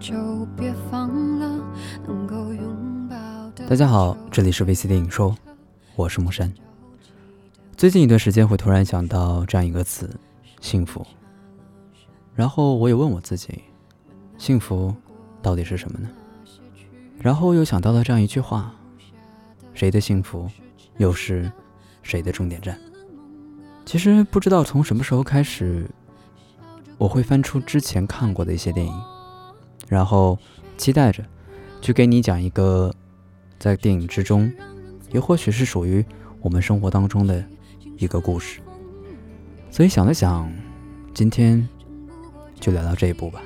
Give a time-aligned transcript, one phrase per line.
[0.00, 1.08] 就别放
[1.40, 1.60] 了，
[2.06, 3.16] 能够拥抱
[3.56, 3.68] 的。
[3.68, 5.36] 大家好，这里是 VC 电影说，
[5.96, 6.52] 我是木山。
[7.76, 10.08] 最近一段时间会突然想到这样一个词——
[10.62, 11.04] 幸福。
[12.36, 13.60] 然后我也问我自己，
[14.38, 14.94] 幸福
[15.42, 16.08] 到底是什么呢？
[17.18, 18.72] 然后又想到了这样一句话：
[19.74, 20.48] 谁的幸福，
[20.98, 21.50] 又是
[22.04, 22.78] 谁的终点站？
[23.84, 25.90] 其实不知道从什么时候开始，
[26.98, 28.92] 我会翻出之前看过的一些电影，
[29.88, 30.38] 然后
[30.76, 31.24] 期待着
[31.80, 32.94] 去给你讲一个
[33.58, 34.52] 在电影之中，
[35.12, 36.04] 也或许是属于
[36.40, 37.42] 我们生活当中的
[37.96, 38.60] 一个故事。
[39.70, 40.50] 所以想了想，
[41.14, 41.66] 今天
[42.60, 43.42] 就聊到这一步吧。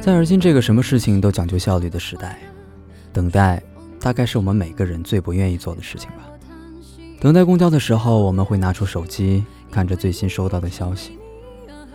[0.00, 2.38] 在而今这个什么事情都讲究效率的时代，
[3.12, 3.62] 等待
[4.00, 6.28] 大概是我们每个人最不愿意做的事情吧。
[7.22, 11.12] 等待公交的时候，我们会拿出手机看着最新收到的消息；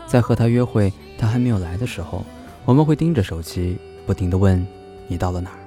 [0.08, 2.24] 在和他约会，他还没有来的时候，
[2.64, 4.66] 我们会盯着手机，不停地问
[5.06, 5.60] 你到了哪儿。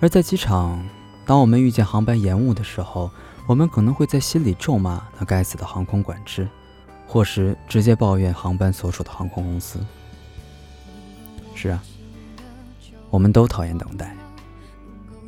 [0.00, 0.84] 而在机场，
[1.24, 3.08] 当我们遇见航班延误的时候，
[3.46, 6.48] 我们可能会在心里咒骂那该死的航空管制，
[7.06, 9.78] 或是直接抱怨航班所属的航空公司。
[11.54, 11.80] 是啊，
[13.10, 14.12] 我们都讨厌等待。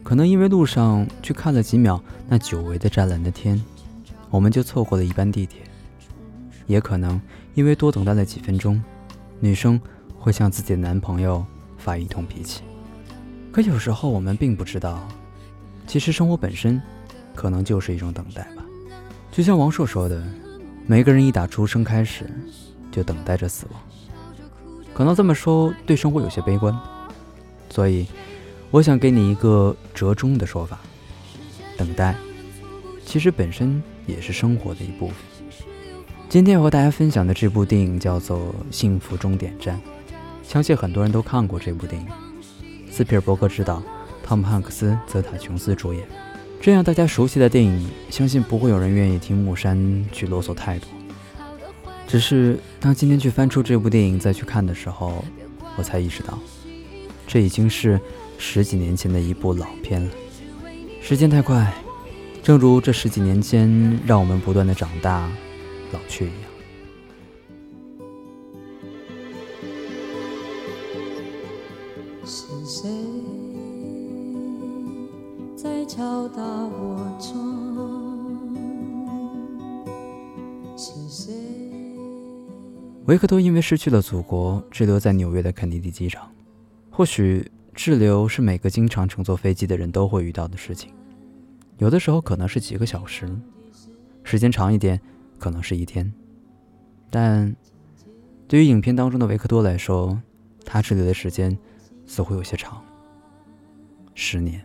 [0.02, 3.62] 可能因为路上去看了几秒那久违的湛蓝的天，
[4.30, 5.62] 我们就错过了一班地铁；
[6.66, 7.20] 也可能
[7.54, 8.82] 因为多等待了几分钟，
[9.38, 9.80] 女生
[10.18, 11.44] 会向自己的男朋友
[11.78, 12.62] 发一通脾气。
[13.52, 15.06] 可有时候我们并不知道，
[15.86, 16.80] 其实生活本身
[17.34, 18.64] 可能就是一种等待吧。
[19.30, 20.24] 就像王朔说的
[20.86, 22.28] ：“每个人一打出生开始，
[22.90, 23.80] 就等待着死亡。”
[24.94, 26.76] 可能这么说对生活有些悲观，
[27.70, 28.06] 所以
[28.72, 30.78] 我想给你一个折中的说法：
[31.76, 32.14] 等待
[33.04, 35.16] 其实本身也是生活的一部分。
[36.28, 38.38] 今天要和大家分享的这部电影叫做
[38.70, 39.76] 《幸福终点站》，
[40.48, 42.08] 相信很多人都看过这部电影。
[42.88, 43.82] 斯皮尔伯格执导，
[44.22, 46.06] 汤姆汉克斯、泽塔琼斯主演。
[46.60, 50.88] 这样大家熟悉的电影，相信不会有人愿意听木山去啰嗦太多。
[52.06, 55.24] 只是当今天去翻出这部电影再去看的时候，
[55.76, 56.38] 我才意识到，
[57.26, 58.00] 这已经是
[58.40, 60.10] 十几年前的一部老片了。
[61.02, 61.72] 时间太快，
[62.42, 65.30] 正如这十几年间让我们不断的长大、
[65.92, 66.50] 老去一样。
[72.24, 72.88] 是谁
[75.54, 77.36] 在敲打我窗？
[80.78, 81.34] 是谁？
[83.04, 86.26] 维克多因为失去了祖国，滞留在纽约的肯尼迪机场。
[86.88, 90.92] 或许滞留是每个经常乘坐飞机的人都会遇到的事情，
[91.78, 93.28] 有的时候可能是几个小时，
[94.22, 95.00] 时间长一点
[95.38, 96.12] 可能是一天。
[97.08, 97.54] 但
[98.46, 100.20] 对于影片当中的维克多来说，
[100.64, 101.56] 他滞留的时间
[102.06, 102.82] 似乎有些长，
[104.14, 104.60] 十年。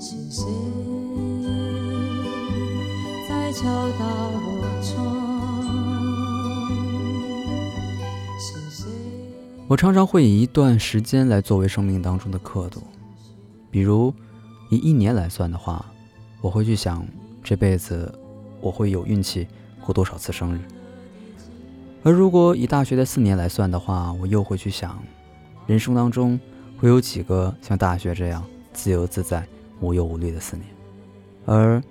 [0.00, 0.44] 是谁
[3.28, 3.64] 在敲
[3.98, 5.23] 打我窗？
[9.74, 12.80] 我常常会以一段时间来作为生命当中的刻度，
[13.72, 14.14] 比如
[14.70, 15.84] 以一年来算的话，
[16.40, 17.04] 我会去想
[17.42, 18.16] 这辈子
[18.60, 19.48] 我会有运气
[19.84, 20.60] 过多少次生日；
[22.04, 24.96] 而如果以大学的四年来算的话，我又会去想，
[25.66, 26.38] 人生当中
[26.78, 29.44] 会有几个像大学这样自由自在、
[29.80, 30.68] 无忧无虑的四年；
[31.46, 31.82] 而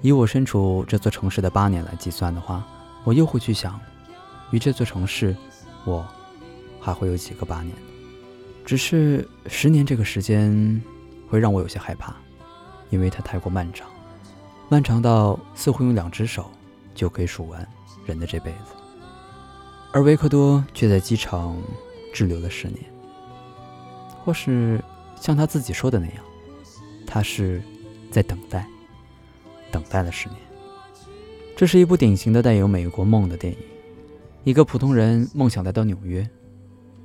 [0.00, 2.66] 以我身处这座城市的八年来计算的话，
[3.04, 3.78] 我又会去想，
[4.50, 5.36] 于这座城市，
[5.84, 6.02] 我。
[6.80, 7.74] 还会有几个八年，
[8.64, 10.82] 只是十年这个时间
[11.28, 12.14] 会让我有些害怕，
[12.90, 13.88] 因为它太过漫长，
[14.68, 16.50] 漫长到似乎用两只手
[16.94, 17.66] 就可以数完
[18.06, 18.72] 人的这辈子。
[19.92, 21.56] 而维克多却在机场
[22.12, 22.84] 滞留了十年，
[24.24, 24.82] 或是
[25.16, 26.24] 像他自己说的那样，
[27.06, 27.62] 他是
[28.10, 28.66] 在等待，
[29.72, 30.38] 等待了十年。
[31.56, 33.58] 这是一部典型的带有美国梦的电影，
[34.44, 36.28] 一个普通人梦想来到纽约。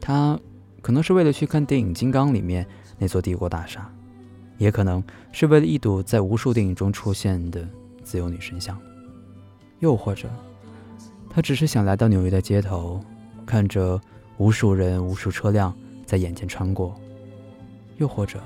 [0.06, 0.38] 他
[0.82, 2.68] 可能是为了去看电影《金刚》里面
[2.98, 3.90] 那座帝国大厦，
[4.58, 5.02] 也可能
[5.32, 7.66] 是为了一睹在无数电影中出现的
[8.04, 8.78] 自由女神像，
[9.80, 10.30] 又或者
[11.30, 13.00] 他只是想来到纽约的街头，
[13.46, 13.98] 看着
[14.36, 15.74] 无数人、无数车辆
[16.06, 16.94] 在眼前穿过，
[17.96, 18.44] 又或者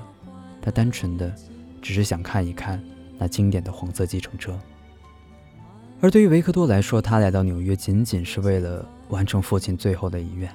[0.62, 1.34] 他单纯的
[1.82, 2.80] 只是想看一看
[3.18, 4.56] 那经典的黄色计程车。
[6.00, 10.48] 而对于维克多来说，他来到纽约仅仅是为了完成父亲最后的遗愿。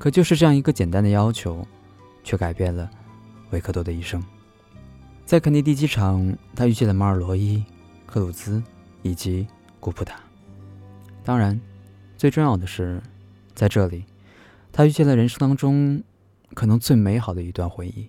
[0.00, 1.62] 可就是这样一个简单的要求，
[2.24, 2.90] 却改变了
[3.50, 4.24] 维克多的一生。
[5.26, 7.62] 在肯尼迪机场，他遇见了马尔罗伊、
[8.06, 8.62] 克鲁兹
[9.02, 9.46] 以及
[9.78, 10.18] 古普塔。
[11.22, 11.60] 当然，
[12.16, 13.02] 最重要的是，
[13.54, 14.06] 在这里，
[14.72, 16.02] 他遇见了人生当中
[16.54, 18.08] 可能最美好的一段回忆。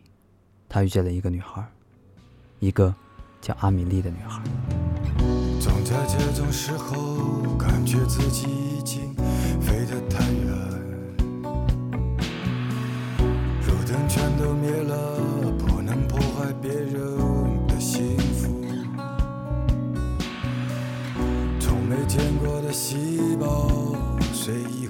[0.69, 1.61] 他遇见了一个女孩，
[2.59, 2.95] 一个
[3.41, 4.41] 叫阿米莉的女孩。
[5.59, 9.13] 总在这种时候，感觉自己已经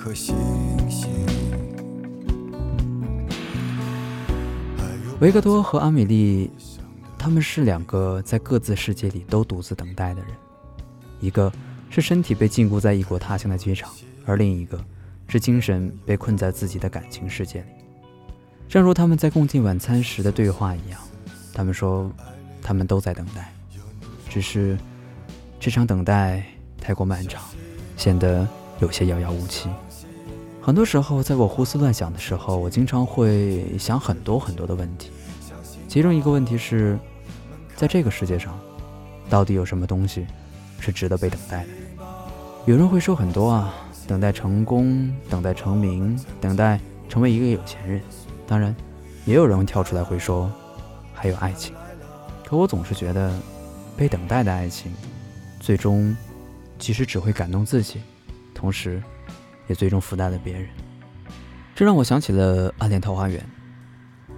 [0.01, 0.35] 睡意和星
[0.89, 1.09] 星。
[5.19, 6.49] 维克多和阿米莉，
[7.17, 10.31] 他们是两个在各自世界里都独自等待的人，
[11.19, 11.51] 一个
[11.91, 13.91] 是身体被禁锢在异国他乡的机场，
[14.25, 14.83] 而另一个
[15.27, 17.67] 是精神被困在自己的感情世界里。
[18.67, 20.99] 正如他们在共进晚餐时的对话一样，
[21.53, 22.11] 他们说，
[22.61, 23.53] 他们都在等待，
[24.27, 24.77] 只是
[25.59, 26.43] 这场等待
[26.79, 27.43] 太过漫长，
[27.97, 28.47] 显得
[28.79, 29.69] 有些遥遥无期。
[30.63, 35.09] 很多时候，在我胡思乱想的时候，我经常会想很多很多的问题。
[35.87, 36.99] 其中一个问题是，
[37.75, 38.57] 在这个世界上，
[39.27, 40.27] 到底有什么东西
[40.79, 41.69] 是值得被等待的？
[42.67, 43.73] 有人会说很多啊，
[44.07, 46.79] 等待成功，等待成名，等待
[47.09, 47.99] 成为一个有钱人。
[48.45, 48.75] 当然，
[49.25, 50.47] 也有人跳出来会说，
[51.11, 51.73] 还有爱情。
[52.45, 53.33] 可我总是觉得，
[53.97, 54.93] 被等待的爱情，
[55.59, 56.15] 最终
[56.77, 57.99] 其实只会感动自己，
[58.53, 59.01] 同时。
[59.71, 60.67] 也最终附带了别人，
[61.73, 63.39] 这让我想起了《暗恋桃花源》，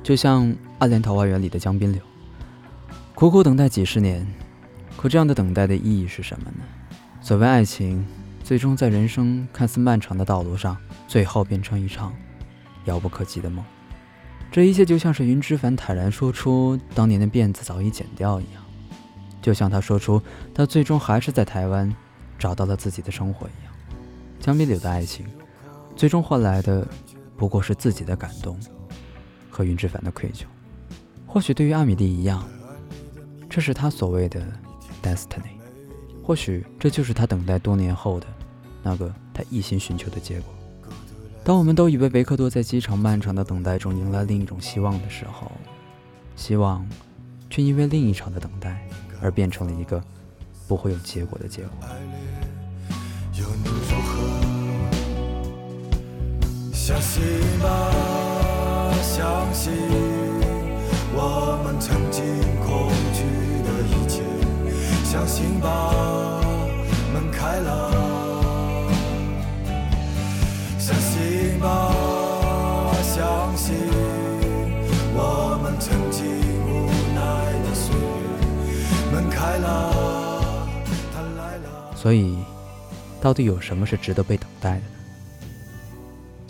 [0.03, 0.45] 就像
[0.77, 2.00] 《暗恋桃花源》里的江滨柳，
[3.15, 4.31] 苦苦等待几十年，
[4.95, 6.63] 可这样的等待的意义是什么呢？
[7.19, 8.06] 所谓爱情，
[8.44, 10.77] 最终在人生看似漫长的道路上，
[11.07, 12.13] 最后变成一场
[12.86, 13.65] 遥不可及的梦。
[14.51, 18.63] 这一切就像是云之凡坦然说出当年的辫子早已剪掉一样，
[19.41, 20.21] 就像他说出
[20.53, 21.91] 他最终还是在台湾
[22.38, 23.72] 找到了自己的生活一样。
[24.43, 25.25] 江滨柳的爱情，
[25.95, 26.85] 最终换来的
[27.37, 28.59] 不过是自己的感动
[29.49, 30.43] 和云之凡的愧疚。
[31.25, 32.45] 或许对于阿米莉一样，
[33.49, 34.45] 这是他所谓的
[35.01, 35.53] destiny。
[36.21, 38.27] 或许这就是他等待多年后的
[38.83, 40.53] 那个他一心寻求的结果。
[41.45, 45.49] 当我们都以为维克多在机场漫长的等待中迎来另一种希望的时候，
[46.35, 46.85] 希望
[47.49, 48.85] 却因为另一场的等待
[49.21, 50.03] 而变成了一个
[50.67, 51.87] 不会有结果的结果。
[56.85, 57.24] 相信
[57.62, 57.69] 吧，
[59.01, 59.71] 相信
[61.13, 62.25] 我们曾经
[62.59, 63.24] 恐惧
[63.63, 64.21] 的一切。
[65.06, 66.41] 相信吧，
[67.13, 67.89] 门开了。
[70.77, 73.77] 相信吧，相信
[75.15, 76.25] 我们曾经
[76.68, 77.21] 无奈
[77.63, 78.27] 的岁月。
[79.09, 80.68] 门开了，
[81.13, 81.95] 他来了。
[81.95, 82.36] 所以。
[83.21, 84.81] 到底有什么是值得被等待的？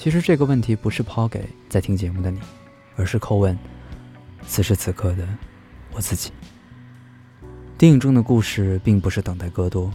[0.03, 2.37] 其实这个问题不是抛给在听节目的你，
[2.97, 3.57] 而是叩问
[4.45, 5.25] 此时此刻的
[5.93, 6.29] 我自己。
[7.77, 9.89] 电影中的故事并不是等待戈多，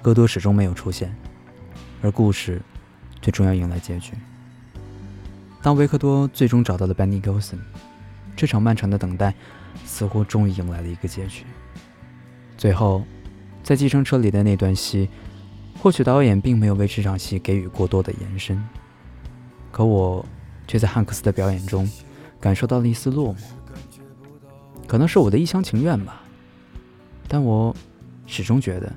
[0.00, 1.14] 戈多始终没有出现，
[2.00, 2.62] 而故事
[3.20, 4.14] 却终要迎来结局。
[5.60, 7.58] 当维克多最终找到了 Benny Golson，
[8.34, 9.34] 这场漫长的等待
[9.84, 11.44] 似乎终于迎来了一个结局。
[12.56, 13.04] 最后，
[13.62, 15.10] 在计程车里的那段戏。
[15.82, 18.58] 或许导演并没有为这场戏给予过多的延伸，
[19.76, 20.24] 可我
[20.66, 21.86] 却在汉克斯的表演中
[22.40, 23.38] 感受到了一丝落寞。
[24.86, 26.22] 可能是我的一厢情愿吧，
[27.28, 27.76] 但我
[28.26, 28.90] 始终觉得，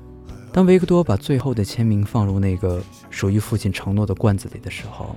[0.50, 5.14] 当维克多把最后的签名放入那个属于父亲承诺的罐子里的时候，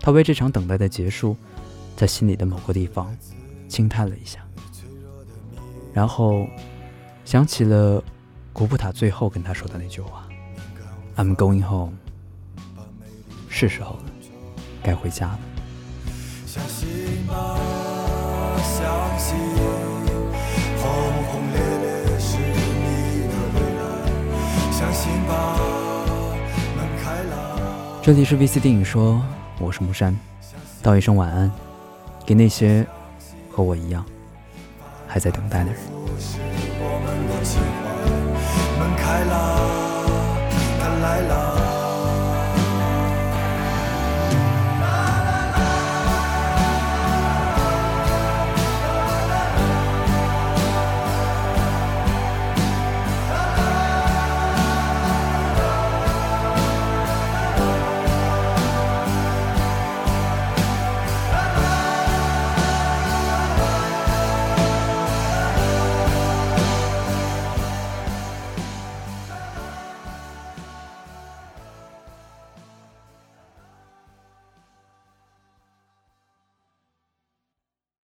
[0.00, 1.36] 他为这场等待的结束，
[1.96, 3.16] 在心里的某个地方
[3.68, 4.40] 轻叹了一下，
[5.92, 6.48] 然后
[7.24, 8.02] 想起了
[8.52, 10.28] 古普塔最后跟他说的那句话。
[11.16, 11.94] I'm going home，
[13.48, 14.07] 是时候了，
[14.88, 15.38] 该回家了。
[16.46, 16.88] 相信
[17.26, 17.58] 吧，
[18.62, 19.36] 相信
[20.78, 20.88] 轰
[21.24, 23.82] 轰烈烈是你的未来。
[24.72, 25.32] 相信吧，
[26.74, 28.00] 门开了。
[28.02, 29.22] 这里是 VC 电影说，
[29.58, 30.18] 我是木山，
[30.82, 31.52] 道一声晚安，
[32.24, 32.86] 给那些
[33.50, 34.02] 和我一样
[35.06, 35.78] 还在等待的人。
[38.78, 39.57] 门开了。